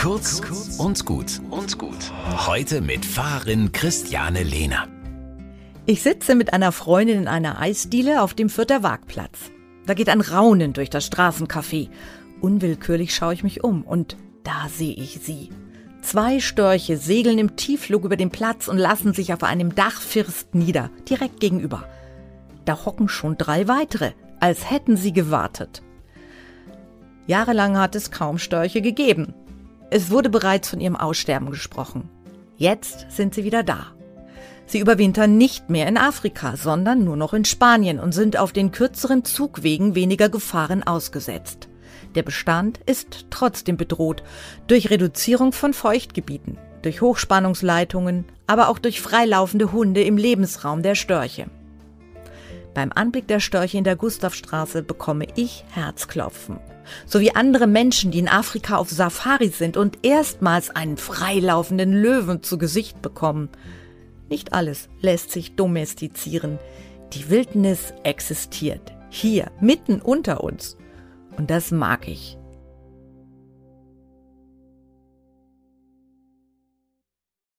[0.00, 0.40] Kurz
[0.78, 2.10] und gut und gut.
[2.46, 4.88] Heute mit Fahrerin Christiane Lehner.
[5.84, 9.50] Ich sitze mit einer Freundin in einer Eisdiele auf dem Fürther Wagplatz.
[9.84, 11.90] Da geht ein Raunen durch das Straßencafé.
[12.40, 15.50] Unwillkürlich schaue ich mich um und da sehe ich sie.
[16.00, 20.88] Zwei Störche segeln im Tiefflug über den Platz und lassen sich auf einem Dachfirst nieder,
[21.10, 21.86] direkt gegenüber.
[22.64, 25.82] Da hocken schon drei weitere, als hätten sie gewartet.
[27.26, 29.34] Jahrelang hat es kaum Störche gegeben.
[29.92, 32.08] Es wurde bereits von ihrem Aussterben gesprochen.
[32.56, 33.88] Jetzt sind sie wieder da.
[34.66, 38.70] Sie überwintern nicht mehr in Afrika, sondern nur noch in Spanien und sind auf den
[38.70, 41.68] kürzeren Zugwegen weniger Gefahren ausgesetzt.
[42.14, 44.22] Der Bestand ist trotzdem bedroht
[44.68, 51.46] durch Reduzierung von Feuchtgebieten, durch Hochspannungsleitungen, aber auch durch freilaufende Hunde im Lebensraum der Störche.
[52.74, 56.60] Beim Anblick der Störche in der Gustavstraße bekomme ich Herzklopfen.
[57.06, 62.42] So wie andere Menschen, die in Afrika auf Safari sind und erstmals einen freilaufenden Löwen
[62.42, 63.48] zu Gesicht bekommen.
[64.28, 66.58] Nicht alles lässt sich domestizieren.
[67.12, 68.92] Die Wildnis existiert.
[69.10, 70.76] Hier, mitten unter uns.
[71.36, 72.36] Und das mag ich.